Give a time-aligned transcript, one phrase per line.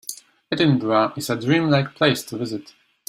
[0.51, 2.73] Edinburgh is a dream-like place to visit.